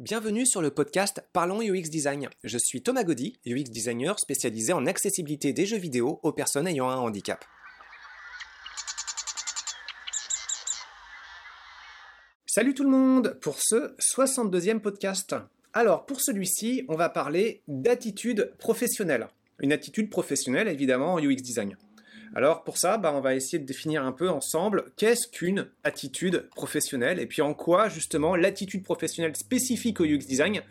Bienvenue 0.00 0.46
sur 0.46 0.62
le 0.62 0.70
podcast 0.70 1.22
Parlons 1.34 1.60
UX 1.60 1.90
Design. 1.90 2.30
Je 2.42 2.56
suis 2.56 2.80
Thomas 2.80 3.04
Gaudy, 3.04 3.38
UX 3.44 3.64
designer 3.64 4.18
spécialisé 4.18 4.72
en 4.72 4.86
accessibilité 4.86 5.52
des 5.52 5.66
jeux 5.66 5.76
vidéo 5.76 6.20
aux 6.22 6.32
personnes 6.32 6.66
ayant 6.66 6.88
un 6.88 6.96
handicap. 6.96 7.44
Salut 12.46 12.72
tout 12.72 12.84
le 12.84 12.88
monde 12.88 13.38
pour 13.42 13.58
ce 13.60 13.94
62e 13.98 14.80
podcast. 14.80 15.36
Alors 15.74 16.06
pour 16.06 16.22
celui-ci, 16.22 16.86
on 16.88 16.96
va 16.96 17.10
parler 17.10 17.60
d'attitude 17.68 18.54
professionnelle. 18.58 19.28
Une 19.58 19.74
attitude 19.74 20.08
professionnelle 20.08 20.68
évidemment 20.68 21.12
en 21.12 21.20
UX 21.22 21.42
design. 21.42 21.76
Alors 22.34 22.62
pour 22.62 22.78
ça, 22.78 22.96
bah, 22.96 23.12
on 23.14 23.20
va 23.20 23.34
essayer 23.34 23.58
de 23.58 23.66
définir 23.66 24.04
un 24.04 24.12
peu 24.12 24.28
ensemble 24.28 24.92
qu'est-ce 24.96 25.26
qu'une 25.26 25.68
attitude 25.82 26.48
professionnelle 26.54 27.18
et 27.18 27.26
puis 27.26 27.42
en 27.42 27.54
quoi 27.54 27.88
justement 27.88 28.36
l'attitude 28.36 28.84
professionnelle 28.84 29.34
spécifique 29.36 30.00
au 30.00 30.04
UX 30.04 30.18
design 30.18 30.62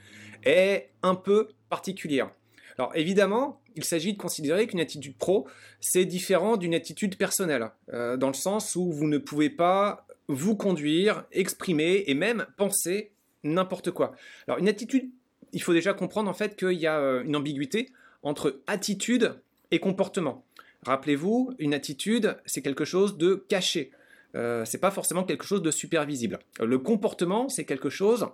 est 0.45 0.90
un 1.04 1.16
peu 1.16 1.49
particulière. 1.70 2.32
Alors 2.77 2.95
évidemment, 2.95 3.62
il 3.76 3.84
s'agit 3.84 4.13
de 4.13 4.18
considérer 4.18 4.68
qu'une 4.68 4.80
attitude 4.80 5.18
pro, 5.18 5.48
c'est 5.82 6.05
différent 6.05 6.55
d'une 6.55 6.73
attitude 6.73 7.18
personnelle, 7.18 7.71
euh, 7.94 8.16
dans 8.16 8.30
le 8.30 8.34
sens 8.34 8.77
où 8.77 8.90
vous 8.91 9.07
ne 9.07 9.18
pouvez 9.18 9.49
pas 9.49 10.07
vous 10.30 10.55
conduire, 10.55 11.26
exprimer 11.34 12.05
et 12.07 12.13
même 12.13 12.46
penser 12.55 13.12
n'importe 13.44 13.91
quoi. 13.91 14.13
Alors 14.48 14.60
une 14.60 14.70
attitude, 14.70 15.10
il 15.52 15.62
faut 15.62 15.73
déjà 15.73 15.94
comprendre 15.94 16.30
en 16.30 16.34
fait 16.34 16.55
qu'il 16.55 16.80
y 16.80 16.88
a 16.88 16.99
euh, 16.99 17.23
une 17.23 17.35
ambiguïté 17.35 17.90
entre 18.23 18.62
attitude 18.68 19.35
et 19.71 19.80
comportement. 19.80 20.46
Rappelez-vous, 20.84 21.54
une 21.60 21.74
attitude, 21.74 22.38
c'est 22.46 22.62
quelque 22.62 22.86
chose 22.86 23.18
de 23.18 23.46
caché. 23.48 23.92
Euh, 24.36 24.64
c'est 24.66 24.78
pas 24.78 24.92
forcément 24.92 25.24
quelque 25.24 25.46
chose 25.46 25.62
de 25.62 25.72
super 25.72 26.05
visible. 26.05 26.40
Le 26.60 26.78
comportement, 26.78 27.50
c'est 27.50 27.66
quelque 27.66 27.90
chose 27.90 28.28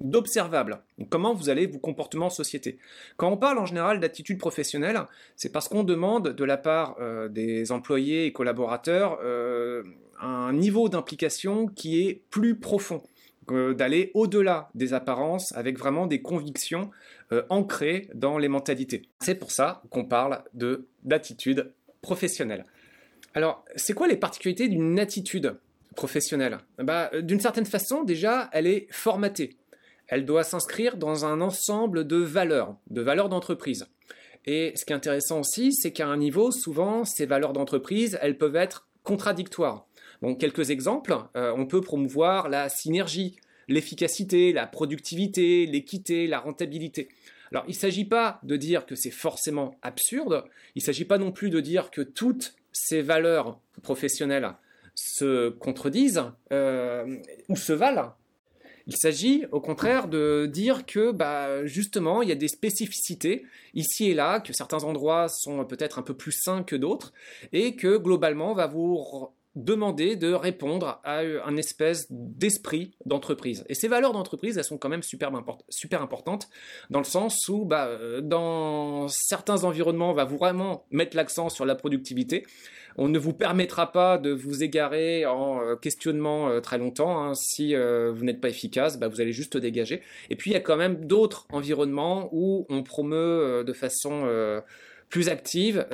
d'observable. 0.00 0.80
Comment 1.10 1.34
vous 1.34 1.48
allez 1.48 1.66
vous 1.66 1.78
comporter 1.78 2.18
en 2.18 2.30
société? 2.30 2.78
Quand 3.16 3.30
on 3.30 3.36
parle 3.36 3.58
en 3.58 3.66
général 3.66 4.00
d'attitude 4.00 4.38
professionnelle, 4.38 5.00
c'est 5.36 5.50
parce 5.50 5.68
qu'on 5.68 5.84
demande 5.84 6.28
de 6.28 6.44
la 6.44 6.56
part 6.56 6.96
euh, 7.00 7.28
des 7.28 7.72
employés 7.72 8.26
et 8.26 8.32
collaborateurs 8.32 9.18
euh, 9.22 9.82
un 10.20 10.52
niveau 10.52 10.88
d'implication 10.88 11.66
qui 11.66 12.02
est 12.02 12.22
plus 12.30 12.56
profond, 12.56 13.02
euh, 13.50 13.74
d'aller 13.74 14.10
au-delà 14.14 14.68
des 14.74 14.94
apparences 14.94 15.52
avec 15.52 15.78
vraiment 15.78 16.06
des 16.06 16.22
convictions 16.22 16.90
ancrées 17.50 18.08
dans 18.14 18.38
les 18.38 18.48
mentalités. 18.48 19.02
C'est 19.20 19.34
pour 19.34 19.50
ça 19.50 19.82
qu'on 19.90 20.06
parle 20.06 20.42
de 20.54 20.86
d'attitude 21.04 21.70
professionnelle. 22.02 22.64
Alors, 23.34 23.64
c'est 23.76 23.92
quoi 23.92 24.08
les 24.08 24.16
particularités 24.16 24.68
d'une 24.68 24.98
attitude 24.98 25.56
professionnelle? 25.94 26.58
Bah, 26.78 27.10
D'une 27.20 27.40
certaine 27.40 27.66
façon, 27.66 28.04
déjà, 28.04 28.48
elle 28.52 28.66
est 28.66 28.86
formatée. 28.90 29.56
Elle 30.06 30.24
doit 30.24 30.44
s'inscrire 30.44 30.96
dans 30.96 31.26
un 31.26 31.40
ensemble 31.40 32.06
de 32.06 32.16
valeurs, 32.16 32.76
de 32.90 33.02
valeurs 33.02 33.28
d'entreprise. 33.28 33.86
Et 34.46 34.72
ce 34.74 34.84
qui 34.84 34.92
est 34.92 34.96
intéressant 34.96 35.40
aussi, 35.40 35.74
c'est 35.74 35.92
qu'à 35.92 36.06
un 36.06 36.16
niveau, 36.16 36.50
souvent, 36.50 37.04
ces 37.04 37.26
valeurs 37.26 37.52
d'entreprise, 37.52 38.18
elles 38.22 38.38
peuvent 38.38 38.56
être 38.56 38.88
contradictoires. 39.02 39.86
Bon, 40.22 40.34
quelques 40.34 40.70
exemples, 40.70 41.16
euh, 41.36 41.52
on 41.56 41.66
peut 41.66 41.82
promouvoir 41.82 42.48
la 42.48 42.68
synergie, 42.68 43.36
l'efficacité, 43.68 44.52
la 44.52 44.66
productivité, 44.66 45.66
l'équité, 45.66 46.26
la 46.26 46.40
rentabilité. 46.40 47.08
Alors, 47.52 47.64
il 47.66 47.72
ne 47.72 47.76
s'agit 47.76 48.04
pas 48.04 48.40
de 48.42 48.56
dire 48.56 48.86
que 48.86 48.94
c'est 48.94 49.10
forcément 49.10 49.76
absurde, 49.82 50.44
il 50.74 50.80
ne 50.80 50.84
s'agit 50.84 51.04
pas 51.04 51.18
non 51.18 51.32
plus 51.32 51.50
de 51.50 51.60
dire 51.60 51.90
que 51.90 52.02
toutes 52.02 52.54
ces 52.72 53.02
valeurs 53.02 53.58
professionnelles 53.82 54.52
se 54.94 55.50
contredisent 55.50 56.24
euh, 56.52 57.16
ou 57.48 57.56
se 57.56 57.72
valent. 57.72 58.14
Il 58.86 58.96
s'agit 58.96 59.44
au 59.52 59.60
contraire 59.60 60.08
de 60.08 60.48
dire 60.50 60.86
que 60.86 61.12
bah, 61.12 61.66
justement 61.66 62.22
il 62.22 62.30
y 62.30 62.32
a 62.32 62.34
des 62.34 62.48
spécificités 62.48 63.44
ici 63.74 64.10
et 64.10 64.14
là, 64.14 64.40
que 64.40 64.54
certains 64.54 64.82
endroits 64.82 65.28
sont 65.28 65.64
peut-être 65.66 65.98
un 65.98 66.02
peu 66.02 66.14
plus 66.14 66.32
sains 66.32 66.62
que 66.62 66.74
d'autres, 66.74 67.12
et 67.52 67.76
que 67.76 67.98
globalement 67.98 68.52
on 68.52 68.54
va 68.54 68.66
vous 68.66 69.28
demander 69.54 70.16
de 70.16 70.32
répondre 70.32 71.00
à 71.04 71.18
un 71.20 71.56
espèce 71.56 72.06
d'esprit 72.10 72.92
d'entreprise. 73.06 73.64
Et 73.68 73.74
ces 73.74 73.88
valeurs 73.88 74.12
d'entreprise, 74.12 74.56
elles 74.56 74.64
sont 74.64 74.78
quand 74.78 74.88
même 74.88 75.02
super, 75.02 75.32
super 75.68 76.02
importantes, 76.02 76.48
dans 76.90 77.00
le 77.00 77.04
sens 77.04 77.48
où, 77.48 77.64
bah, 77.64 77.86
euh, 77.86 78.20
dans 78.20 79.08
certains 79.08 79.64
environnements, 79.64 80.10
on 80.10 80.14
va 80.14 80.24
vraiment 80.24 80.86
mettre 80.90 81.16
l'accent 81.16 81.48
sur 81.48 81.66
la 81.66 81.74
productivité. 81.74 82.46
On 82.96 83.08
ne 83.08 83.18
vous 83.18 83.32
permettra 83.32 83.92
pas 83.92 84.18
de 84.18 84.30
vous 84.30 84.62
égarer 84.62 85.24
en 85.26 85.60
euh, 85.60 85.76
questionnement 85.76 86.48
euh, 86.48 86.60
très 86.60 86.78
longtemps. 86.78 87.22
Hein. 87.22 87.34
Si 87.34 87.74
vous 87.74 88.24
n'êtes 88.24 88.40
pas 88.40 88.48
efficace, 88.48 88.98
bah, 88.98 89.08
vous 89.08 89.20
allez 89.20 89.32
juste 89.32 89.56
dégager. 89.56 90.02
Et 90.30 90.36
puis, 90.36 90.50
il 90.50 90.54
y 90.54 90.56
a 90.56 90.60
quand 90.60 90.76
même 90.76 91.06
d'autres 91.06 91.46
environnements 91.50 92.28
où 92.32 92.66
on 92.68 92.82
promeut 92.82 93.64
de 93.64 93.72
façon 93.72 94.28
plus 95.08 95.28
active 95.28 95.86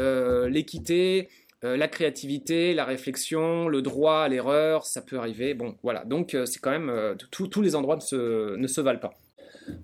l'équité, 0.48 1.28
euh, 1.64 1.78
la 1.78 1.88
créativité, 1.88 2.74
la 2.74 2.84
réflexion, 2.84 3.68
le 3.68 3.80
droit 3.80 4.18
à 4.18 4.28
l'erreur, 4.28 4.84
ça 4.84 5.00
peut 5.00 5.16
arriver. 5.16 5.54
Bon, 5.54 5.76
voilà. 5.82 6.04
Donc, 6.04 6.34
euh, 6.34 6.44
c'est 6.44 6.60
quand 6.60 6.70
même. 6.70 6.90
Euh, 6.90 7.14
tous 7.30 7.62
les 7.62 7.74
endroits 7.74 7.96
ne 7.96 8.66
se, 8.66 8.80
valent 8.80 8.98
pas. 8.98 9.14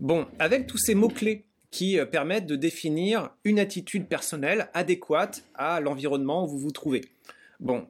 Bon, 0.00 0.26
avec 0.38 0.66
tous 0.66 0.78
ces 0.78 0.94
mots-clés 0.94 1.46
qui 1.70 1.98
permettent 2.10 2.46
de 2.46 2.56
définir 2.56 3.30
une 3.44 3.60
attitude 3.60 4.08
personnelle 4.08 4.68
adéquate 4.74 5.44
à 5.54 5.80
l'environnement 5.80 6.44
où 6.44 6.48
vous 6.48 6.58
vous 6.58 6.72
trouvez. 6.72 7.02
Bon, 7.60 7.86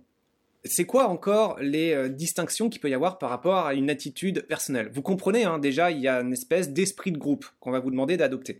c'est 0.65 0.85
quoi 0.85 1.09
encore 1.09 1.59
les 1.61 2.11
distinctions 2.11 2.69
qu'il 2.69 2.83
peut 2.83 2.91
y 2.91 2.95
avoir 2.95 3.19
par 3.19 3.31
rapport 3.31 3.67
à 3.67 3.73
une 3.73 3.89
attitude 3.89 4.47
personnelle? 4.47 4.91
Vous 4.93 5.01
comprenez, 5.01 5.45
hein, 5.45 5.59
déjà, 5.59 5.91
il 5.91 5.99
y 5.99 6.09
a 6.09 6.21
une 6.21 6.35
espèce 6.35 6.69
d'esprit 6.71 7.11
de 7.11 7.17
groupe 7.17 7.47
qu'on 7.59 7.71
va 7.71 7.81
vous 7.81 7.91
demander 7.91 8.19
d'adopter. 8.19 8.59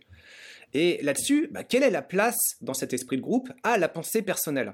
Et 0.73 0.99
là-dessus, 1.03 1.49
bah, 1.51 1.63
quelle 1.63 1.83
est 1.83 1.91
la 1.91 2.01
place 2.01 2.55
dans 2.61 2.73
cet 2.73 2.91
esprit 2.91 3.17
de 3.17 3.21
groupe 3.21 3.51
à 3.61 3.77
la 3.77 3.89
pensée 3.89 4.23
personnelle? 4.23 4.73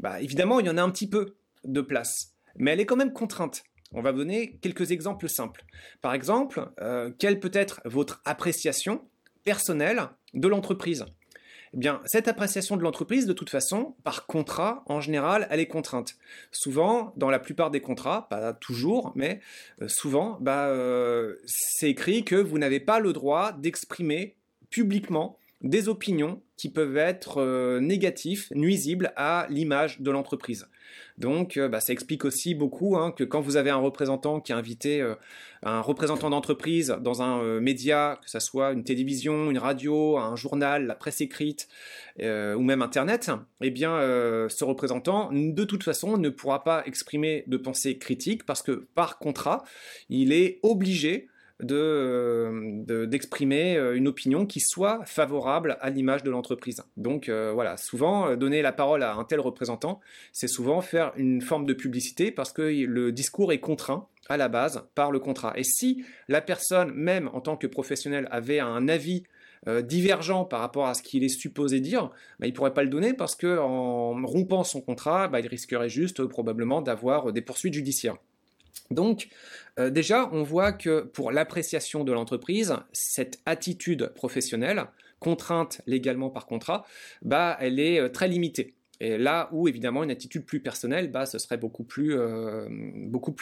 Bah, 0.00 0.20
évidemment, 0.20 0.60
il 0.60 0.66
y 0.66 0.70
en 0.70 0.78
a 0.78 0.82
un 0.82 0.90
petit 0.90 1.08
peu 1.08 1.34
de 1.64 1.80
place, 1.80 2.34
mais 2.56 2.72
elle 2.72 2.80
est 2.80 2.86
quand 2.86 2.96
même 2.96 3.12
contrainte. 3.12 3.64
On 3.94 4.02
va 4.02 4.12
donner 4.12 4.58
quelques 4.62 4.90
exemples 4.90 5.28
simples. 5.28 5.64
Par 6.00 6.14
exemple, 6.14 6.70
euh, 6.80 7.10
quelle 7.18 7.40
peut 7.40 7.50
être 7.52 7.80
votre 7.84 8.22
appréciation 8.24 9.02
personnelle 9.44 10.08
de 10.34 10.48
l'entreprise? 10.48 11.04
Eh 11.74 11.78
bien, 11.78 12.02
cette 12.04 12.28
appréciation 12.28 12.76
de 12.76 12.82
l'entreprise, 12.82 13.26
de 13.26 13.32
toute 13.32 13.48
façon, 13.48 13.94
par 14.04 14.26
contrat, 14.26 14.82
en 14.86 15.00
général, 15.00 15.46
elle 15.50 15.60
est 15.60 15.66
contrainte. 15.66 16.16
Souvent, 16.50 17.14
dans 17.16 17.30
la 17.30 17.38
plupart 17.38 17.70
des 17.70 17.80
contrats, 17.80 18.28
pas 18.28 18.52
toujours, 18.52 19.12
mais 19.14 19.40
euh, 19.80 19.88
souvent, 19.88 20.36
bah, 20.40 20.66
euh, 20.66 21.36
c'est 21.46 21.88
écrit 21.88 22.24
que 22.24 22.36
vous 22.36 22.58
n'avez 22.58 22.80
pas 22.80 22.98
le 22.98 23.14
droit 23.14 23.52
d'exprimer 23.52 24.36
publiquement 24.68 25.38
des 25.62 25.88
opinions 25.88 26.42
qui 26.56 26.68
peuvent 26.68 26.96
être 26.96 27.38
euh, 27.38 27.80
négatifs, 27.80 28.50
nuisibles 28.54 29.12
à 29.16 29.46
l'image 29.50 30.00
de 30.00 30.10
l'entreprise. 30.10 30.68
Donc, 31.18 31.56
euh, 31.56 31.68
bah, 31.68 31.80
ça 31.80 31.92
explique 31.92 32.24
aussi 32.24 32.54
beaucoup 32.54 32.96
hein, 32.96 33.10
que 33.10 33.24
quand 33.24 33.40
vous 33.40 33.56
avez 33.56 33.70
un 33.70 33.78
représentant 33.78 34.40
qui 34.40 34.52
a 34.52 34.56
invité 34.56 35.00
euh, 35.00 35.14
un 35.64 35.80
représentant 35.80 36.30
d'entreprise 36.30 36.96
dans 37.00 37.22
un 37.22 37.60
média, 37.60 38.20
que 38.22 38.30
ce 38.30 38.40
soit 38.40 38.72
une 38.72 38.84
télévision, 38.84 39.50
une 39.50 39.58
radio, 39.58 40.18
un 40.18 40.36
journal, 40.36 40.86
la 40.86 40.94
presse 40.94 41.20
écrite 41.20 41.68
ou 42.18 42.62
même 42.62 42.82
Internet, 42.82 43.30
eh 43.60 43.70
bien, 43.70 43.96
ce 44.48 44.64
représentant, 44.64 45.30
de 45.32 45.64
toute 45.64 45.84
façon, 45.84 46.16
ne 46.16 46.30
pourra 46.30 46.64
pas 46.64 46.82
exprimer 46.84 47.44
de 47.46 47.56
pensée 47.56 47.96
critique 47.96 48.44
parce 48.44 48.60
que 48.60 48.88
par 48.96 49.18
contrat, 49.18 49.62
il 50.08 50.32
est 50.32 50.58
obligé 50.64 51.28
euh, 51.70 53.06
d'exprimer 53.06 53.76
euh, 53.76 53.96
une 53.96 54.08
opinion 54.08 54.46
qui 54.46 54.60
soit 54.60 55.04
favorable 55.04 55.76
à 55.80 55.90
l'image 55.90 56.22
de 56.22 56.30
l'entreprise. 56.30 56.82
Donc 56.96 57.28
euh, 57.28 57.52
voilà, 57.52 57.76
souvent 57.76 58.34
donner 58.36 58.62
la 58.62 58.72
parole 58.72 59.02
à 59.02 59.14
un 59.14 59.24
tel 59.24 59.40
représentant, 59.40 60.00
c'est 60.32 60.48
souvent 60.48 60.80
faire 60.80 61.12
une 61.16 61.40
forme 61.40 61.66
de 61.66 61.74
publicité 61.74 62.30
parce 62.30 62.52
que 62.52 62.62
le 62.62 63.12
discours 63.12 63.52
est 63.52 63.60
contraint 63.60 64.08
à 64.28 64.36
la 64.36 64.48
base 64.48 64.84
par 64.94 65.12
le 65.12 65.20
contrat. 65.20 65.52
Et 65.56 65.64
si 65.64 66.04
la 66.28 66.40
personne, 66.40 66.92
même 66.94 67.28
en 67.32 67.40
tant 67.40 67.56
que 67.56 67.66
professionnel, 67.66 68.28
avait 68.30 68.60
un 68.60 68.88
avis 68.88 69.24
divergent 69.84 70.44
par 70.44 70.58
rapport 70.58 70.88
à 70.88 70.94
ce 70.94 71.02
qu'il 71.04 71.22
est 71.22 71.28
supposé 71.28 71.78
dire, 71.78 72.10
bah, 72.40 72.46
il 72.46 72.50
ne 72.50 72.56
pourrait 72.56 72.74
pas 72.74 72.82
le 72.82 72.88
donner 72.88 73.14
parce 73.14 73.36
qu'en 73.36 74.20
rompant 74.26 74.64
son 74.64 74.80
contrat, 74.80 75.28
bah, 75.28 75.38
il 75.38 75.46
risquerait 75.46 75.88
juste 75.88 76.24
probablement 76.24 76.82
d'avoir 76.82 77.32
des 77.32 77.42
poursuites 77.42 77.74
judiciaires. 77.74 78.16
Donc, 78.90 79.28
euh, 79.78 79.90
déjà, 79.90 80.28
on 80.32 80.42
voit 80.42 80.72
que 80.72 81.00
pour 81.00 81.32
l'appréciation 81.32 82.04
de 82.04 82.12
l'entreprise, 82.12 82.76
cette 82.92 83.40
attitude 83.46 84.12
professionnelle, 84.14 84.84
contrainte 85.18 85.80
légalement 85.86 86.30
par 86.30 86.46
contrat, 86.46 86.84
bah, 87.22 87.56
elle 87.60 87.78
est 87.78 88.00
euh, 88.00 88.08
très 88.08 88.28
limitée. 88.28 88.74
Et 89.04 89.18
là 89.18 89.48
où 89.50 89.66
évidemment 89.66 90.04
une 90.04 90.12
attitude 90.12 90.44
plus 90.44 90.60
personnelle, 90.60 91.10
bah, 91.10 91.26
ce 91.26 91.38
serait 91.38 91.56
beaucoup 91.56 91.82
plus, 91.82 92.16
euh, 92.16 92.68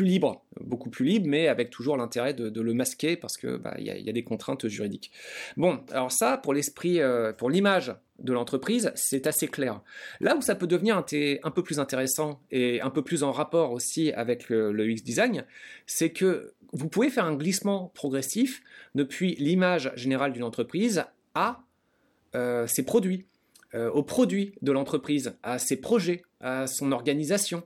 libre, 0.00 0.42
beaucoup 0.58 0.88
plus 0.88 1.04
libre, 1.04 1.26
mais 1.28 1.48
avec 1.48 1.68
toujours 1.68 1.98
l'intérêt 1.98 2.32
de, 2.32 2.60
le 2.60 2.72
masquer 2.72 3.16
parce 3.16 3.36
que 3.36 3.58
bah, 3.58 3.74
y, 3.78 3.90
a, 3.90 4.12
des 4.12 4.24
contraintes 4.24 4.66
juridiques. 4.68 5.12
Bon, 5.58 5.80
alors 5.90 6.12
ça 6.12 6.38
pour 6.38 6.54
l'esprit, 6.54 6.98
pour 7.36 7.50
l'image 7.50 7.94
de 8.22 8.32
l'entreprise, 8.32 8.90
c'est 8.94 9.26
assez 9.26 9.48
clair. 9.48 9.82
Là 10.20 10.34
où 10.34 10.40
ça 10.40 10.54
peut 10.54 10.66
devenir 10.66 10.96
un, 10.96 11.50
peu 11.50 11.62
plus 11.62 11.78
intéressant 11.78 12.40
et 12.50 12.80
un 12.80 12.90
peu 12.90 13.02
plus 13.02 13.22
en 13.22 13.30
rapport 13.30 13.72
aussi 13.72 14.12
avec 14.12 14.48
le, 14.48 14.72
UX 14.72 15.02
design, 15.02 15.44
c'est 15.86 16.10
que 16.10 16.54
vous 16.72 16.88
pouvez 16.88 17.10
faire 17.10 17.26
un 17.26 17.34
glissement 17.34 17.90
progressif 17.94 18.62
depuis 18.94 19.34
l'image 19.36 19.92
générale 19.94 20.32
d'une 20.32 20.44
entreprise 20.44 21.04
à 21.34 21.62
euh, 22.34 22.66
ses 22.66 22.84
produits, 22.84 23.26
euh, 23.74 23.88
aux 23.90 24.02
produits 24.02 24.52
de 24.62 24.72
l'entreprise, 24.72 25.34
à 25.42 25.58
ses 25.58 25.76
projets, 25.76 26.22
à 26.40 26.66
son 26.66 26.90
organisation. 26.90 27.62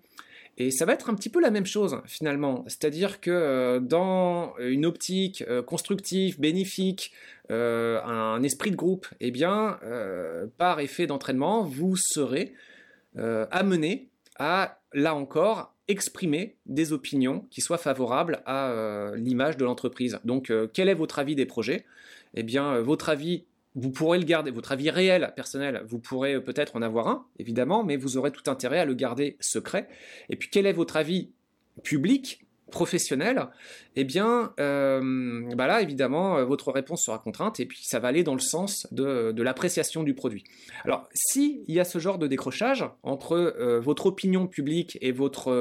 Et 0.58 0.70
ça 0.70 0.84
va 0.84 0.92
être 0.92 1.08
un 1.08 1.14
petit 1.14 1.30
peu 1.30 1.40
la 1.40 1.50
même 1.50 1.66
chose 1.66 2.00
finalement, 2.04 2.62
c'est-à-dire 2.68 3.20
que 3.20 3.30
euh, 3.30 3.80
dans 3.80 4.54
une 4.58 4.84
optique 4.86 5.42
constructive, 5.66 6.38
bénéfique, 6.38 7.12
un 7.48 8.42
esprit 8.42 8.70
de 8.70 8.76
groupe, 8.76 9.06
eh 9.20 9.30
bien, 9.30 9.78
par 10.56 10.80
effet 10.80 11.06
d'entraînement, 11.06 11.64
vous 11.64 11.96
serez 11.96 12.54
amené 13.16 14.08
à, 14.38 14.78
là 14.92 15.14
encore, 15.14 15.74
exprimer 15.88 16.56
des 16.64 16.92
opinions 16.94 17.46
qui 17.50 17.60
soient 17.60 17.76
favorables 17.76 18.42
à 18.46 19.12
l'image 19.16 19.56
de 19.58 19.64
l'entreprise. 19.64 20.20
Donc, 20.24 20.50
quel 20.72 20.88
est 20.88 20.94
votre 20.94 21.18
avis 21.18 21.34
des 21.34 21.46
projets? 21.46 21.84
Eh 22.34 22.42
bien, 22.42 22.80
votre 22.80 23.10
avis 23.10 23.44
vous 23.74 23.90
pourrez 23.90 24.18
le 24.18 24.24
garder, 24.24 24.50
votre 24.50 24.72
avis 24.72 24.90
réel, 24.90 25.32
personnel, 25.34 25.82
vous 25.86 25.98
pourrez 25.98 26.42
peut-être 26.42 26.76
en 26.76 26.82
avoir 26.82 27.08
un, 27.08 27.26
évidemment, 27.38 27.84
mais 27.84 27.96
vous 27.96 28.16
aurez 28.16 28.30
tout 28.30 28.48
intérêt 28.50 28.78
à 28.78 28.84
le 28.84 28.94
garder 28.94 29.36
secret. 29.40 29.88
Et 30.30 30.36
puis 30.36 30.48
quel 30.50 30.66
est 30.66 30.72
votre 30.72 30.96
avis 30.96 31.32
public 31.82 32.44
professionnel, 32.70 33.46
eh 33.94 34.04
bien, 34.04 34.52
euh, 34.58 35.42
bah 35.54 35.66
là, 35.66 35.80
évidemment, 35.80 36.38
euh, 36.38 36.44
votre 36.44 36.72
réponse 36.72 37.04
sera 37.04 37.18
contrainte 37.18 37.60
et 37.60 37.66
puis 37.66 37.84
ça 37.84 38.00
va 38.00 38.08
aller 38.08 38.24
dans 38.24 38.34
le 38.34 38.40
sens 38.40 38.88
de, 38.90 39.40
l'appréciation 39.42 40.02
du 40.02 40.14
produit. 40.14 40.44
Alors, 40.84 41.08
s'il 41.14 41.62
y 41.68 41.78
a 41.78 41.84
ce 41.84 41.98
genre 41.98 42.18
de 42.18 42.26
décrochage 42.26 42.84
entre 43.02 43.34
euh, 43.34 43.80
votre 43.80 44.06
opinion 44.06 44.46
publique 44.46 44.98
et 45.02 45.12
votre 45.12 45.52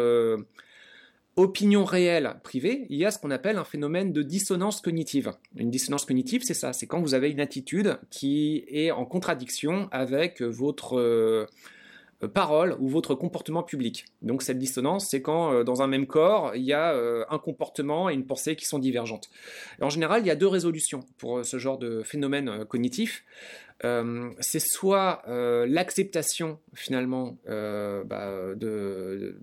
opinion 1.36 1.84
réelle 1.84 2.36
privée, 2.44 2.86
il 2.90 2.98
y 2.98 3.06
a 3.06 3.12
ce 3.12 3.18
qu'on 3.18 3.32
appelle 3.32 3.58
un 3.58 3.64
phénomène 3.64 4.14
de 4.14 4.22
dissonance 4.22 4.82
cognitive. 4.82 5.32
Une 5.56 5.72
dissonance 5.72 6.06
cognitive, 6.06 6.44
c'est 6.44 6.54
ça, 6.54 6.74
c'est 6.74 6.88
quand 6.88 7.02
vous 7.02 7.14
avez 7.14 7.32
une 7.32 7.40
attitude 7.40 7.98
qui 8.10 8.66
est 8.68 8.92
en 8.92 9.06
contradiction 9.06 9.88
avec 9.92 10.42
votre 10.42 11.48
euh, 12.24 12.28
parole 12.28 12.76
ou 12.80 12.88
votre 12.88 13.16
comportement 13.16 13.64
public. 13.64 14.06
Donc 14.22 14.44
cette 14.44 14.60
dissonance, 14.60 15.08
c'est 15.10 15.22
quand 15.22 15.54
euh, 15.54 15.64
dans 15.64 15.82
un 15.82 15.88
même 15.88 16.06
corps, 16.06 16.56
il 16.56 16.64
y 16.64 16.74
a 16.74 16.94
euh, 16.94 17.26
un 17.30 17.40
comportement 17.40 18.10
et 18.10 18.14
une 18.14 18.26
pensée 18.26 18.56
qui 18.56 18.66
sont 18.66 18.80
divergentes. 18.80 19.30
en 19.82 19.90
général, 19.90 20.22
il 20.22 20.28
y 20.28 20.32
a 20.32 20.36
deux 20.36 20.48
résolutions 20.48 21.02
pour 21.18 21.44
ce 21.46 21.58
genre 21.58 21.78
de 21.78 22.04
phénomène 22.04 22.66
cognitif. 22.66 23.24
c'est 23.82 24.62
soit 24.62 25.24
l'acceptation 25.28 26.60
finalement 26.74 27.38
bah, 27.46 28.56
de 28.56 29.38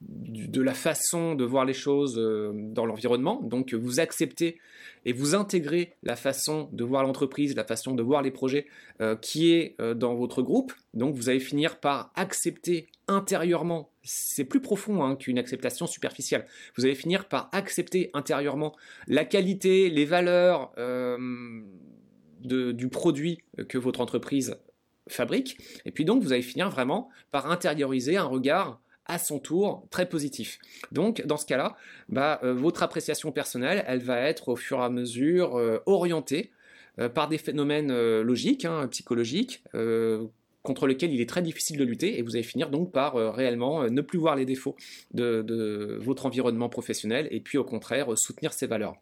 de 0.00 0.62
la 0.62 0.72
façon 0.72 1.34
de 1.34 1.44
voir 1.44 1.64
les 1.64 1.74
choses 1.74 2.18
euh, 2.18 2.52
dans 2.54 2.86
l'environnement. 2.86 3.40
Donc 3.42 3.74
vous 3.74 4.00
acceptez 4.00 4.58
et 5.04 5.12
vous 5.12 5.34
intégrez 5.34 5.94
la 6.02 6.16
façon 6.16 6.68
de 6.72 6.84
voir 6.84 7.02
l'entreprise, 7.02 7.54
la 7.54 7.64
façon 7.64 7.94
de 7.94 8.02
voir 8.02 8.22
les 8.22 8.30
projets 8.30 8.66
euh, 9.00 9.14
qui 9.16 9.52
est 9.52 9.76
euh, 9.80 9.94
dans 9.94 10.14
votre 10.14 10.42
groupe. 10.42 10.72
Donc 10.94 11.14
vous 11.14 11.28
allez 11.28 11.40
finir 11.40 11.80
par 11.80 12.12
accepter 12.14 12.88
intérieurement, 13.08 13.90
c'est 14.02 14.44
plus 14.44 14.60
profond 14.60 15.04
hein, 15.04 15.16
qu'une 15.16 15.38
acceptation 15.38 15.86
superficielle, 15.86 16.46
vous 16.76 16.84
allez 16.84 16.94
finir 16.94 17.28
par 17.28 17.50
accepter 17.52 18.10
intérieurement 18.14 18.74
la 19.06 19.24
qualité, 19.24 19.90
les 19.90 20.04
valeurs 20.04 20.72
du 22.44 22.88
produit 22.88 23.42
que 23.68 23.78
votre 23.78 24.00
entreprise 24.00 24.56
fabrique. 25.08 25.58
Et 25.84 25.90
puis 25.90 26.04
donc 26.04 26.22
vous 26.22 26.32
allez 26.32 26.42
finir 26.42 26.70
vraiment 26.70 27.08
par 27.32 27.50
intérioriser 27.50 28.16
un 28.16 28.24
regard 28.24 28.80
à 29.10 29.18
son 29.18 29.40
tour 29.40 29.86
très 29.90 30.08
positif. 30.08 30.58
Donc 30.92 31.26
dans 31.26 31.36
ce 31.36 31.44
cas-là, 31.46 31.76
bah, 32.08 32.40
euh, 32.44 32.54
votre 32.54 32.82
appréciation 32.82 33.32
personnelle, 33.32 33.84
elle 33.88 33.98
va 33.98 34.20
être 34.20 34.48
au 34.48 34.56
fur 34.56 34.78
et 34.78 34.84
à 34.84 34.88
mesure 34.88 35.58
euh, 35.58 35.82
orientée 35.86 36.52
euh, 37.00 37.08
par 37.08 37.28
des 37.28 37.38
phénomènes 37.38 37.92
logiques, 38.20 38.64
hein, 38.64 38.86
psychologiques, 38.88 39.64
contre 40.62 40.86
lesquels 40.86 41.12
il 41.12 41.20
est 41.22 41.28
très 41.28 41.42
difficile 41.42 41.78
de 41.78 41.84
lutter, 41.84 42.18
et 42.18 42.22
vous 42.22 42.36
allez 42.36 42.44
finir 42.44 42.68
donc 42.68 42.92
par 42.92 43.14
réellement 43.34 43.88
ne 43.88 44.00
plus 44.02 44.18
voir 44.18 44.36
les 44.36 44.44
défauts 44.44 44.76
de, 45.14 45.98
votre 46.00 46.26
environnement 46.26 46.68
professionnel, 46.68 47.26
et 47.30 47.40
puis 47.40 47.56
au 47.56 47.64
contraire 47.64 48.16
soutenir 48.16 48.52
ses 48.52 48.66
valeurs. 48.66 48.96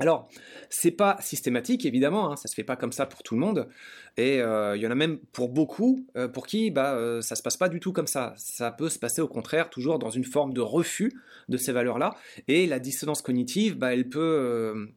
Alors, 0.00 0.30
c'est 0.70 0.92
pas 0.92 1.18
systématique 1.20 1.84
évidemment, 1.84 2.32
hein, 2.32 2.36
ça 2.36 2.48
se 2.48 2.54
fait 2.54 2.64
pas 2.64 2.76
comme 2.76 2.90
ça 2.90 3.04
pour 3.04 3.22
tout 3.22 3.34
le 3.34 3.40
monde, 3.40 3.68
et 4.16 4.40
euh, 4.40 4.74
il 4.74 4.82
y 4.82 4.86
en 4.86 4.90
a 4.90 4.94
même 4.94 5.18
pour 5.32 5.50
beaucoup 5.50 6.06
euh, 6.16 6.26
pour 6.26 6.46
qui 6.46 6.70
bah 6.70 6.94
euh, 6.94 7.20
ça 7.20 7.36
se 7.36 7.42
passe 7.42 7.58
pas 7.58 7.68
du 7.68 7.80
tout 7.80 7.92
comme 7.92 8.06
ça. 8.06 8.32
Ça 8.38 8.70
peut 8.70 8.88
se 8.88 8.98
passer 8.98 9.20
au 9.20 9.28
contraire 9.28 9.68
toujours 9.68 9.98
dans 9.98 10.08
une 10.08 10.24
forme 10.24 10.54
de 10.54 10.62
refus 10.62 11.12
de 11.50 11.58
ces 11.58 11.72
valeurs-là, 11.72 12.14
et 12.48 12.66
la 12.66 12.78
dissonance 12.78 13.20
cognitive, 13.20 13.76
bah, 13.76 13.92
elle 13.92 14.08
peut 14.08 14.88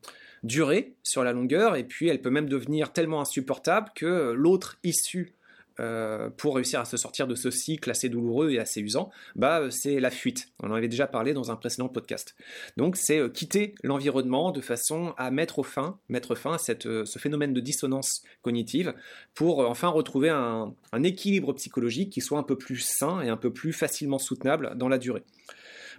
durer 0.44 0.96
sur 1.04 1.26
la 1.26 1.34
longueur, 1.34 1.76
et 1.76 1.84
puis 1.84 2.08
elle 2.08 2.22
peut 2.22 2.30
même 2.30 2.48
devenir 2.48 2.94
tellement 2.94 3.20
insupportable 3.20 3.90
que 3.96 4.32
l'autre 4.32 4.78
issue 4.84 5.34
euh, 5.80 6.30
pour 6.30 6.56
réussir 6.56 6.80
à 6.80 6.86
se 6.86 6.98
sortir 6.98 7.28
de 7.28 7.36
ce 7.36 7.50
cycle 7.50 7.90
assez 7.90 8.10
douloureux 8.10 8.52
et 8.52 8.60
assez 8.60 8.81
usant, 8.81 9.10
bah, 9.36 9.62
euh, 9.62 9.70
c'est 9.72 10.00
la 10.00 10.12
fuite. 10.12 10.50
On 10.62 10.70
en 10.70 10.75
avait 10.75 10.88
déjà 10.88 11.08
parlé 11.08 11.34
dans 11.34 11.52
un 11.52 11.56
précédent 11.56 11.90
podcast. 11.90 12.36
Donc 12.78 12.96
c'est 12.96 13.20
euh, 13.20 13.30
quitter 13.30 13.75
l'environnement 13.84 14.52
de 14.52 14.62
façon 14.62 15.14
à 15.18 15.31
mettre 15.31 15.64
fin, 15.64 15.98
mettre 16.10 16.36
fin 16.36 16.54
à 16.54 16.58
ce 16.58 17.20
phénomène 17.20 17.54
de 17.54 17.62
dissonance 17.62 18.24
cognitive 18.42 18.94
pour 19.34 19.60
enfin 19.60 19.88
retrouver 19.88 20.30
un 20.30 20.74
équilibre 21.04 21.54
psychologique 21.54 22.12
qui 22.12 22.22
soit 22.22 22.38
un 22.38 22.44
peu 22.44 22.58
plus 22.58 22.78
sain 22.78 23.22
et 23.22 23.30
un 23.30 23.38
peu 23.38 23.52
plus 23.52 23.74
facilement 23.74 24.19
soutenable 24.19 24.74
dans 24.76 24.90
la 24.90 24.98
durée. 24.98 25.24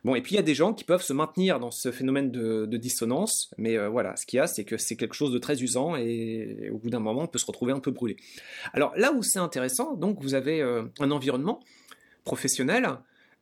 Bon, 0.04 0.14
et 0.14 0.20
puis 0.20 0.32
il 0.32 0.36
y 0.36 0.38
a 0.38 0.42
des 0.42 0.54
gens 0.54 0.74
qui 0.74 0.84
peuvent 0.84 1.02
se 1.02 1.14
maintenir 1.14 1.58
dans 1.58 1.70
ce 1.70 1.90
phénomène 1.90 2.30
de, 2.30 2.76
dissonance, 2.76 3.50
mais 3.56 3.78
euh, 3.78 3.88
voilà, 3.88 4.16
ce 4.16 4.26
qu'il 4.26 4.36
y 4.36 4.40
a, 4.40 4.46
c'est 4.46 4.64
que 4.64 4.76
c'est 4.76 4.96
quelque 4.96 5.14
chose 5.14 5.32
de 5.32 5.38
très 5.38 5.62
usant 5.62 5.96
et, 5.96 6.68
au 6.70 6.76
bout 6.76 6.90
d'un 6.90 7.00
moment, 7.00 7.22
on 7.22 7.26
peut 7.26 7.38
se 7.38 7.46
retrouver 7.46 7.72
un 7.72 7.80
peu 7.80 7.90
brûlé. 7.90 8.16
Alors 8.74 8.92
là 8.96 9.12
où 9.12 9.22
c'est 9.22 9.38
intéressant, 9.38 9.94
donc 9.94 10.20
vous 10.20 10.34
avez 10.34 10.60
euh, 10.60 10.82
un 11.00 11.10
environnement 11.10 11.60
professionnel 12.24 12.86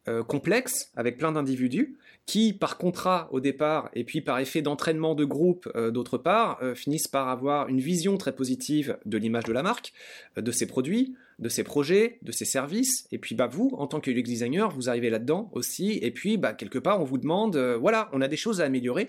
euh, 0.07 0.23
complexe 0.23 0.93
avec 0.95 1.19
plein 1.19 1.33
d'individus 1.33 1.97
qui, 2.27 2.53
par 2.53 2.79
contrat 2.79 3.29
au 3.33 3.41
départ 3.41 3.91
et 3.95 4.05
puis 4.05 4.21
par 4.21 4.39
effet 4.39 4.63
d'entraînement 4.63 5.17
de 5.17 5.25
groupe 5.25 5.69
d'autre 5.91 6.19
part, 6.19 6.61
finissent 6.77 7.09
par 7.09 7.29
avoir 7.29 7.67
une 7.67 7.81
vision 7.81 8.17
très 8.17 8.33
positive 8.33 8.97
de 9.05 9.19
l'image 9.19 9.43
de 9.43 9.53
la 9.53 9.65
marque, 9.65 9.93
de 10.37 10.53
ses 10.53 10.67
produits, 10.69 11.17
de 11.43 11.49
ses 11.49 11.65
projets, 11.65 12.19
de 12.23 12.31
ses 12.31 12.45
services, 12.45 13.09
et 13.11 13.19
puis 13.19 13.35
bah 13.35 13.49
vous, 13.49 13.73
en 13.77 13.89
tant 13.89 14.01
que 14.01 14.13
UX 14.13 14.23
designer, 14.23 14.71
vous 14.71 14.89
arrivez 14.89 15.11
là-dedans 15.11 15.51
aussi, 15.53 15.99
et 16.01 16.13
puis 16.13 16.37
bah 16.37 16.55
quelque 16.55 16.79
part 16.79 17.01
on 17.01 17.05
vous 17.05 17.19
demande, 17.19 17.57
euh, 17.57 17.77
voilà, 17.77 18.09
on 18.13 18.21
a 18.21 18.29
des 18.29 18.37
choses 18.37 18.61
à 18.61 18.65
améliorer, 18.65 19.07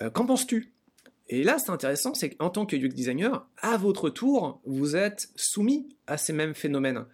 euh, 0.00 0.08
qu'en 0.08 0.24
penses-tu? 0.24 0.72
Et 1.28 1.42
là 1.42 1.58
c'est 1.58 1.70
intéressant, 1.70 2.14
c'est 2.14 2.30
qu'en 2.30 2.48
tant 2.48 2.64
que 2.64 2.76
UX 2.76 2.90
designer, 2.90 3.44
à 3.60 3.76
votre 3.76 4.08
tour, 4.08 4.60
vous 4.66 4.94
êtes 4.94 5.30
soumis 5.34 5.88
à 6.06 6.16
ces 6.16 6.32
mêmes 6.32 6.54
phénomènes. 6.54 7.06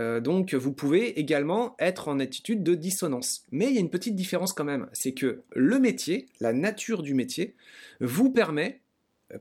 Euh, 0.00 0.18
donc 0.20 0.54
vous 0.54 0.72
pouvez 0.72 1.20
également 1.20 1.76
être 1.78 2.08
en 2.08 2.18
attitude 2.18 2.64
de 2.64 2.74
dissonance. 2.74 3.46
Mais 3.52 3.68
il 3.68 3.74
y 3.74 3.78
a 3.78 3.80
une 3.80 3.90
petite 3.90 4.16
différence 4.16 4.52
quand 4.52 4.64
même, 4.64 4.88
c'est 4.92 5.14
que 5.14 5.44
le 5.54 5.78
métier, 5.78 6.26
la 6.40 6.52
nature 6.52 7.04
du 7.04 7.14
métier, 7.14 7.54
vous 8.00 8.30
permet, 8.30 8.80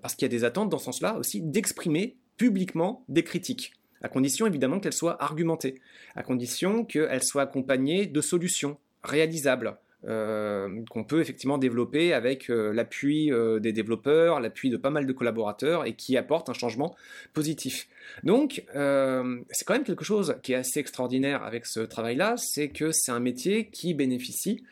parce 0.04 0.14
qu'il 0.14 0.28
y 0.28 0.30
a 0.32 0.38
des 0.38 0.44
attentes 0.44 0.70
dans 0.70 0.78
ce 0.78 0.86
sens-là 0.86 1.18
aussi, 1.18 1.42
d'exprimer 1.42 2.18
publiquement 2.38 3.04
des 3.10 3.24
critiques 3.24 3.74
à 4.04 4.10
condition 4.10 4.46
évidemment 4.46 4.80
qu'elle 4.80 4.94
soit 4.94 5.22
argumentée, 5.24 5.82
à 6.16 6.24
condition 6.24 6.86
qu'elle 6.86 7.24
soit 7.24 7.44
accompagnée 7.44 8.06
de 8.06 8.22
solutions 8.22 8.78
réalisables. 9.04 9.78
Euh, 10.06 10.84
qu'on 10.90 11.06
peut 11.06 11.22
effectivement 11.22 11.58
développer 11.58 12.14
avec 12.14 12.50
euh, 12.50 12.74
l'appui 12.74 13.32
euh, 13.32 13.60
des 13.60 13.72
développeurs, 13.72 14.42
l'appui 14.42 14.70
de 14.70 14.76
pas 14.76 14.90
mal 14.90 15.06
de 15.06 15.14
collaborateurs 15.14 15.86
et 15.86 15.94
qui 15.94 16.18
apporte 16.18 16.50
un 16.50 16.54
changement 16.54 16.94
positif. 17.32 17.88
Donc 18.24 18.66
c'est 18.74 19.66
quand 19.66 19.74
même 19.74 19.86
quelque 19.86 20.04
chose 20.04 20.36
qui 20.44 20.52
est 20.52 20.58
assez 20.58 20.82
extraordinaire 20.82 21.44
avec 21.44 21.66
ce 21.66 21.80
travail-là, 21.80 22.36
c'est 22.36 22.68
que 22.68 22.92
c'est 22.92 23.14
un 23.14 23.22
métier 23.22 23.70
qui 23.70 23.94
bénéficie 23.94 24.64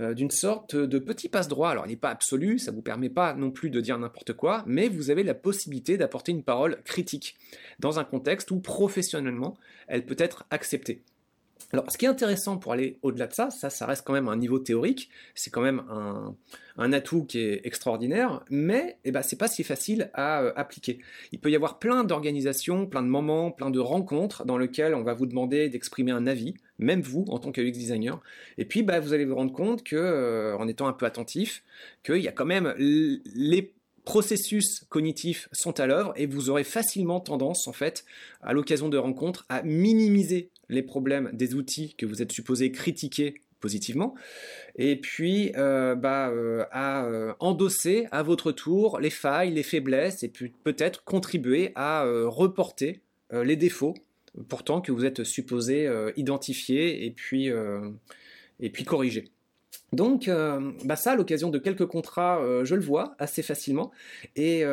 euh, 0.00 0.14
d'une 0.14 0.30
sorte 0.30 0.76
de 0.76 0.98
petit 0.98 1.28
passe-droit. 1.28 1.70
Alors 1.70 1.86
il 1.86 1.90
n'est 1.90 1.96
pas 1.96 2.10
absolu, 2.10 2.58
ça 2.58 2.70
ne 2.70 2.76
vous 2.76 2.82
permet 2.82 3.10
pas 3.10 3.34
non 3.34 3.50
plus 3.50 3.70
de 3.70 3.80
dire 3.80 3.98
n'importe 3.98 4.32
quoi, 4.32 4.62
mais 4.66 4.88
vous 4.88 5.10
avez 5.10 5.22
la 5.22 5.34
possibilité 5.34 5.96
d'apporter 5.96 6.32
une 6.32 6.42
parole 6.42 6.82
critique 6.84 7.36
dans 7.78 7.98
un 7.98 8.04
contexte 8.04 8.50
où 8.50 8.60
professionnellement 8.60 9.56
elle 9.86 10.04
peut 10.04 10.16
être 10.18 10.46
acceptée. 10.50 11.02
Alors, 11.72 11.90
ce 11.90 11.98
qui 11.98 12.06
est 12.06 12.08
intéressant 12.08 12.56
pour 12.56 12.72
aller 12.72 12.98
au-delà 13.02 13.26
de 13.26 13.34
ça, 13.34 13.50
ça, 13.50 13.86
reste 13.86 14.06
quand 14.06 14.14
même 14.14 14.28
un 14.28 14.36
niveau 14.36 14.58
théorique, 14.58 15.10
c'est 15.34 15.50
quand 15.50 15.60
même 15.60 15.82
un, 16.78 16.92
atout 16.92 17.24
qui 17.24 17.40
est 17.40 17.60
extraordinaire, 17.66 18.42
mais 18.48 18.96
eh 19.04 19.10
ben, 19.10 19.20
c'est 19.20 19.36
pas 19.36 19.48
si 19.48 19.64
facile 19.64 20.10
à 20.14 20.40
euh, 20.40 20.52
appliquer. 20.56 20.98
Il 21.32 21.40
peut 21.40 21.50
y 21.50 21.56
avoir 21.56 21.78
plein 21.78 22.04
d'organisations, 22.04 22.86
plein 22.86 23.02
de 23.02 23.08
moments, 23.08 23.50
plein 23.50 23.68
de 23.68 23.80
rencontres 23.80 24.46
dans 24.46 24.56
lesquelles 24.56 24.94
on 24.94 25.02
va 25.02 25.12
vous 25.12 25.26
demander 25.26 25.68
d'exprimer 25.68 26.12
un 26.12 26.26
avis, 26.26 26.54
même 26.78 27.00
vous 27.00 27.24
en 27.28 27.38
tant 27.38 27.52
que 27.52 27.60
UX 27.60 27.72
designer, 27.72 28.20
et 28.56 28.64
puis 28.64 28.82
bah, 28.82 29.00
vous 29.00 29.12
allez 29.12 29.24
vous 29.24 29.34
rendre 29.34 29.52
compte 29.52 29.82
que, 29.82 29.96
euh, 29.96 30.56
en 30.56 30.68
étant 30.68 30.86
un 30.86 30.92
peu 30.92 31.06
attentif, 31.06 31.62
qu'il 32.04 32.18
y 32.18 32.28
a 32.28 32.32
quand 32.32 32.46
même 32.46 32.74
les 32.78 33.72
processus 34.04 34.84
cognitifs 34.88 35.48
sont 35.52 35.80
à 35.80 35.86
l'œuvre 35.86 36.12
et 36.16 36.26
vous 36.26 36.48
aurez 36.48 36.64
facilement 36.64 37.20
tendance, 37.20 37.68
en 37.68 37.72
fait, 37.72 38.04
à 38.42 38.52
l'occasion 38.52 38.88
de 38.88 38.96
rencontres, 38.96 39.44
à 39.48 39.62
minimiser 39.62 40.48
les 40.68 40.82
problèmes 40.82 41.30
des 41.32 41.54
outils 41.54 41.94
que 41.94 42.06
vous 42.06 42.22
êtes 42.22 42.32
supposé 42.32 42.72
critiquer 42.72 43.42
positivement, 43.60 44.14
et 44.76 44.96
puis 44.96 45.50
bah, 45.54 46.32
à 46.70 47.34
endosser 47.40 48.06
à 48.12 48.22
votre 48.22 48.52
tour 48.52 49.00
les 49.00 49.10
failles, 49.10 49.52
les 49.52 49.62
faiblesses, 49.62 50.22
et 50.22 50.32
peut-être 50.62 51.04
contribuer 51.04 51.72
à 51.74 52.04
reporter 52.26 53.00
les 53.32 53.56
défauts 53.56 53.94
pourtant 54.48 54.80
que 54.80 54.92
vous 54.92 55.04
êtes 55.04 55.24
supposé 55.24 55.90
identifier 56.16 57.04
et 57.04 57.10
puis, 57.10 57.50
et 58.60 58.70
puis 58.70 58.84
corriger. 58.84 59.30
Donc, 59.92 60.30
bah 60.84 60.96
ça, 60.96 61.12
à 61.12 61.16
l'occasion 61.16 61.50
de 61.50 61.58
quelques 61.58 61.86
contrats, 61.86 62.40
je 62.64 62.74
le 62.74 62.82
vois 62.82 63.14
assez 63.18 63.42
facilement. 63.42 63.90
Et 64.36 64.64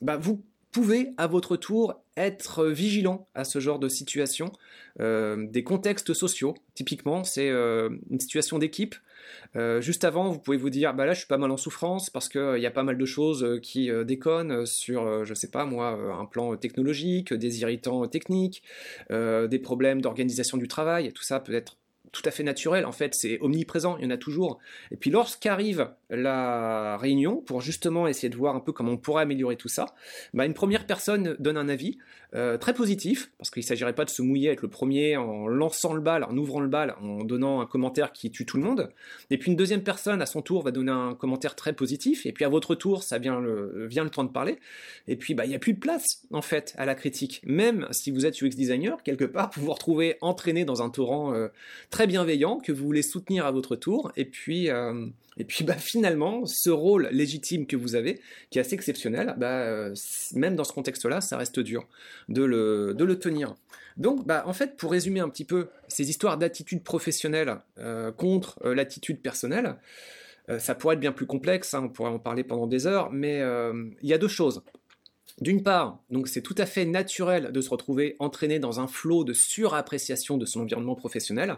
bah, 0.00 0.16
vous 0.16 0.42
pouvez 0.74 1.12
à 1.18 1.28
votre 1.28 1.56
tour 1.56 1.94
être 2.16 2.66
vigilant 2.66 3.28
à 3.34 3.44
ce 3.44 3.60
genre 3.60 3.78
de 3.78 3.88
situation, 3.88 4.52
euh, 5.00 5.46
des 5.48 5.62
contextes 5.62 6.12
sociaux. 6.14 6.54
Typiquement, 6.74 7.22
c'est 7.22 7.48
euh, 7.48 7.90
une 8.10 8.18
situation 8.18 8.58
d'équipe. 8.58 8.96
Euh, 9.56 9.80
juste 9.80 10.04
avant, 10.04 10.30
vous 10.30 10.38
pouvez 10.38 10.56
vous 10.56 10.70
dire, 10.70 10.94
bah 10.94 11.06
là, 11.06 11.12
je 11.12 11.18
suis 11.18 11.28
pas 11.28 11.38
mal 11.38 11.50
en 11.50 11.56
souffrance 11.56 12.10
parce 12.10 12.28
qu'il 12.28 12.58
y 12.58 12.66
a 12.66 12.70
pas 12.70 12.82
mal 12.82 12.98
de 12.98 13.04
choses 13.06 13.60
qui 13.62 13.90
déconnent 14.04 14.66
sur, 14.66 15.24
je 15.24 15.34
sais 15.34 15.50
pas 15.50 15.64
moi, 15.64 15.90
un 16.18 16.24
plan 16.26 16.56
technologique, 16.56 17.32
des 17.32 17.60
irritants 17.60 18.06
techniques, 18.06 18.62
des 19.10 19.58
problèmes 19.62 20.00
d'organisation 20.00 20.58
du 20.58 20.68
travail. 20.68 21.12
Tout 21.12 21.22
ça 21.22 21.40
peut 21.40 21.54
être 21.54 21.76
tout 22.12 22.22
à 22.26 22.30
fait 22.30 22.44
naturel, 22.44 22.86
en 22.86 22.92
fait, 22.92 23.14
c'est 23.14 23.38
omniprésent, 23.40 23.96
il 23.98 24.04
y 24.04 24.06
en 24.06 24.10
a 24.10 24.16
toujours. 24.16 24.58
Et 24.92 24.96
puis 24.96 25.10
lorsqu'arrive 25.10 25.90
la 26.16 26.96
réunion, 26.96 27.36
pour 27.36 27.60
justement 27.60 28.06
essayer 28.06 28.28
de 28.28 28.36
voir 28.36 28.56
un 28.56 28.60
peu 28.60 28.72
comment 28.72 28.92
on 28.92 28.96
pourrait 28.96 29.22
améliorer 29.22 29.56
tout 29.56 29.68
ça, 29.68 29.94
bah, 30.32 30.46
une 30.46 30.54
première 30.54 30.86
personne 30.86 31.36
donne 31.38 31.56
un 31.56 31.68
avis 31.68 31.98
euh, 32.34 32.58
très 32.58 32.74
positif, 32.74 33.30
parce 33.38 33.50
qu'il 33.50 33.62
ne 33.62 33.66
s'agirait 33.66 33.94
pas 33.94 34.04
de 34.04 34.10
se 34.10 34.20
mouiller 34.20 34.48
avec 34.48 34.62
le 34.62 34.68
premier 34.68 35.16
en 35.16 35.46
lançant 35.46 35.92
le 35.92 36.00
bal, 36.00 36.24
en 36.24 36.36
ouvrant 36.36 36.60
le 36.60 36.68
bal, 36.68 36.96
en 37.00 37.22
donnant 37.22 37.60
un 37.60 37.66
commentaire 37.66 38.12
qui 38.12 38.30
tue 38.30 38.44
tout 38.44 38.56
le 38.56 38.64
monde. 38.64 38.90
Et 39.30 39.38
puis 39.38 39.50
une 39.50 39.56
deuxième 39.56 39.82
personne, 39.82 40.20
à 40.20 40.26
son 40.26 40.42
tour, 40.42 40.62
va 40.62 40.72
donner 40.72 40.90
un 40.90 41.14
commentaire 41.14 41.54
très 41.54 41.72
positif, 41.72 42.26
et 42.26 42.32
puis 42.32 42.44
à 42.44 42.48
votre 42.48 42.74
tour, 42.74 43.02
ça 43.02 43.18
vient 43.18 43.40
le, 43.40 43.86
vient 43.86 44.04
le 44.04 44.10
temps 44.10 44.24
de 44.24 44.30
parler. 44.30 44.58
Et 45.06 45.16
puis, 45.16 45.34
bah, 45.34 45.44
il 45.44 45.48
n'y 45.48 45.54
a 45.54 45.58
plus 45.58 45.74
de 45.74 45.78
place, 45.78 46.22
en 46.32 46.42
fait, 46.42 46.74
à 46.76 46.86
la 46.86 46.94
critique. 46.94 47.40
Même 47.44 47.86
si 47.90 48.10
vous 48.10 48.26
êtes 48.26 48.40
UX 48.42 48.50
designer, 48.50 49.02
quelque 49.02 49.24
part, 49.24 49.50
vous 49.54 49.64
vous 49.64 49.72
retrouvez 49.72 50.16
entraîné 50.20 50.64
dans 50.64 50.82
un 50.82 50.90
torrent 50.90 51.34
euh, 51.34 51.48
très 51.90 52.06
bienveillant 52.06 52.58
que 52.58 52.72
vous 52.72 52.84
voulez 52.84 53.02
soutenir 53.02 53.46
à 53.46 53.50
votre 53.50 53.76
tour. 53.76 54.12
Et 54.16 54.24
puis, 54.24 54.70
euh, 54.70 55.06
et 55.36 55.44
puis 55.44 55.64
bah, 55.64 55.74
finalement, 55.74 56.46
ce 56.46 56.70
rôle 56.70 57.08
légitime 57.10 57.66
que 57.66 57.76
vous 57.76 57.94
avez, 57.94 58.20
qui 58.50 58.58
est 58.58 58.60
assez 58.60 58.74
exceptionnel, 58.74 59.34
bah, 59.36 59.60
euh, 59.62 59.94
même 60.34 60.56
dans 60.56 60.64
ce 60.64 60.72
contexte-là, 60.72 61.20
ça 61.20 61.36
reste 61.36 61.60
dur 61.60 61.86
de 62.28 62.42
le, 62.44 63.18
tenir. 63.18 63.54
Donc, 63.96 64.26
bah, 64.26 64.42
en 64.46 64.52
fait, 64.52 64.76
pour 64.76 64.90
résumer 64.92 65.20
un 65.20 65.28
petit 65.28 65.44
peu 65.44 65.68
ces 65.88 66.10
histoires 66.10 66.38
d'attitude 66.38 66.82
professionnelle 66.82 67.56
euh, 67.78 68.12
contre 68.12 68.58
l'attitude 68.68 69.20
personnelle, 69.20 69.76
ça 70.58 70.74
pourrait 70.74 70.94
être 70.94 71.00
bien 71.00 71.12
plus 71.12 71.24
complexe, 71.24 71.72
hein, 71.72 71.84
on 71.84 71.88
pourrait 71.88 72.10
en 72.10 72.18
parler 72.18 72.44
pendant 72.44 72.66
des 72.66 72.86
heures, 72.86 73.10
mais 73.10 73.40
il 74.02 74.08
y 74.08 74.12
a 74.12 74.18
deux 74.18 74.28
choses. 74.28 74.62
D'une 75.40 75.64
part, 75.64 75.98
donc 76.10 76.28
c'est 76.28 76.42
tout 76.42 76.54
à 76.58 76.66
fait 76.66 76.84
naturel 76.84 77.50
de 77.50 77.60
se 77.60 77.68
retrouver 77.68 78.14
entraîné 78.20 78.60
dans 78.60 78.78
un 78.78 78.86
flot 78.86 79.24
de 79.24 79.32
surappréciation 79.32 80.36
de 80.36 80.46
son 80.46 80.60
environnement 80.60 80.94
professionnel, 80.94 81.56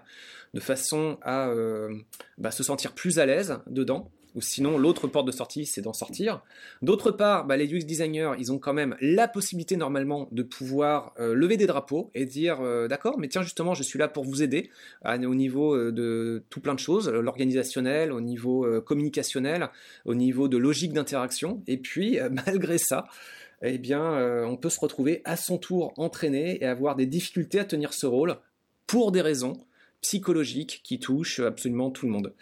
de 0.55 0.61
façon 0.61 1.19
à 1.21 1.49
euh, 1.51 1.95
bah, 2.39 2.51
se 2.51 2.63
sentir 2.63 2.95
plus 2.95 3.19
à 3.19 3.27
l'aise 3.27 3.59
dedans, 3.67 4.11
ou 4.35 4.41
sinon 4.41 4.79
l'autre 4.79 5.09
porte 5.09 5.27
de 5.27 5.33
sortie, 5.33 5.67
c'est 5.67 5.83
d'en 5.83 5.93
sortir. 5.93 6.43
D'autre 6.81 7.11
part, 7.11 7.47
bah, 7.47 7.59
les 7.59 7.67
UX 7.67 7.85
designers, 7.85 8.33
ils 8.39 8.51
ont 8.51 8.59
quand 8.59 8.73
même 8.73 8.97
la 9.03 9.29
possibilité 9.29 9.77
normalement 9.77 10.29
de 10.33 10.43
pouvoir 10.43 11.13
euh, 11.19 11.35
lever 11.35 11.59
des 11.59 11.67
drapeaux 11.67 12.11
et 12.15 12.25
dire 12.25 12.63
euh, 12.63 12.89
d'accord, 12.89 13.19
mais 13.19 13.29
tiens 13.29 13.43
justement, 13.43 13.75
je 13.75 13.83
suis 13.83 13.99
là 13.99 14.09
pour 14.09 14.25
vous 14.25 14.43
aider 14.43 14.71
au 15.05 15.35
niveau 15.35 15.77
de 15.91 16.45
tout 16.49 16.61
plein 16.61 16.75
de 16.75 16.79
choses, 16.79 17.11
l'organisationnel, 17.11 18.11
au 18.11 18.23
niveau 18.23 18.67
communicationnel, 18.83 19.69
au 20.07 20.15
niveau 20.15 20.49
de 20.49 20.57
logique 20.57 20.95
d'interaction. 20.95 21.63
Et 21.67 21.77
puis, 21.77 22.19
malgré 22.47 22.79
ça, 22.79 23.07
eh 23.63 23.79
bien, 23.79 24.03
euh, 24.03 24.45
on 24.45 24.57
peut 24.57 24.71
se 24.71 24.81
retrouver 24.81 25.23
à 25.25 25.37
son 25.37 25.59
tour 25.59 25.93
entraîné 25.97 26.63
et 26.63 26.67
avoir 26.67 26.97
des 26.97 27.07
difficultés 27.07 27.59
à 27.59 27.65
tenir 27.65 27.93
ce 27.93 28.07
rôle 28.07 28.37
pour 28.87 29.13
des 29.13 29.23
raisons 29.23 29.55
psychologiques 30.03 30.83
qui 30.85 31.01
touchent 31.01 31.41
absolument 31.41 31.91
tout 31.91 32.07
le 32.07 32.13
monde. 32.13 32.35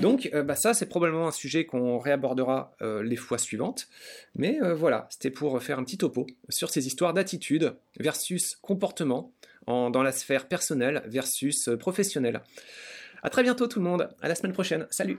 Donc, 0.00 0.30
euh, 0.32 0.42
bah, 0.42 0.56
ça, 0.56 0.74
c'est 0.74 0.86
probablement 0.86 1.28
un 1.28 1.32
sujet 1.32 1.66
qu'on 1.66 1.98
réabordera 1.98 2.74
euh, 2.82 3.02
les 3.02 3.16
fois 3.16 3.38
suivantes. 3.38 3.88
Mais 4.34 4.58
voilà, 4.74 5.06
c'était 5.10 5.30
pour 5.30 5.62
faire 5.62 5.78
un 5.78 5.84
petit 5.84 5.98
topo 5.98 6.26
sur 6.48 6.70
ces 6.70 6.86
histoires 6.86 7.12
d'attitude 7.12 7.74
versus 7.98 8.56
comportement 8.56 9.32
dans 9.66 10.02
la 10.02 10.12
sphère 10.12 10.46
personnelle 10.46 11.02
versus 11.06 11.70
professionnelle. 11.78 12.42
À 13.22 13.30
très 13.30 13.42
bientôt 13.42 13.66
tout 13.66 13.78
le 13.78 13.86
monde, 13.86 14.10
à 14.20 14.28
la 14.28 14.34
semaine 14.34 14.52
prochaine, 14.52 14.86
salut 14.90 15.18